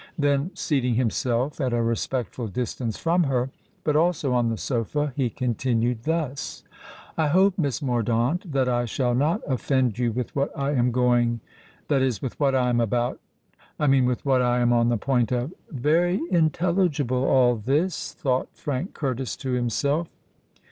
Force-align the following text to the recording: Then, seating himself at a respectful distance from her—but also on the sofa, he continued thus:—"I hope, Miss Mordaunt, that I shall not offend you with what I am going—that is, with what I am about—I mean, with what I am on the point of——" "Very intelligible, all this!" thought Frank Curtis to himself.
Then, 0.17 0.49
seating 0.55 0.95
himself 0.95 1.61
at 1.61 1.73
a 1.73 1.81
respectful 1.83 2.47
distance 2.47 2.97
from 2.97 3.25
her—but 3.25 3.95
also 3.95 4.33
on 4.33 4.49
the 4.49 4.57
sofa, 4.57 5.13
he 5.15 5.29
continued 5.29 6.05
thus:—"I 6.05 7.27
hope, 7.27 7.55
Miss 7.59 7.83
Mordaunt, 7.83 8.51
that 8.51 8.67
I 8.67 8.85
shall 8.85 9.13
not 9.13 9.41
offend 9.47 9.99
you 9.99 10.11
with 10.11 10.35
what 10.35 10.49
I 10.57 10.71
am 10.71 10.89
going—that 10.91 12.01
is, 12.01 12.19
with 12.19 12.39
what 12.39 12.55
I 12.55 12.69
am 12.71 12.79
about—I 12.79 13.85
mean, 13.85 14.05
with 14.07 14.25
what 14.25 14.41
I 14.41 14.61
am 14.61 14.73
on 14.73 14.89
the 14.89 14.97
point 14.97 15.31
of——" 15.31 15.53
"Very 15.69 16.19
intelligible, 16.31 17.23
all 17.23 17.57
this!" 17.57 18.11
thought 18.13 18.47
Frank 18.55 18.95
Curtis 18.95 19.35
to 19.35 19.51
himself. 19.51 20.07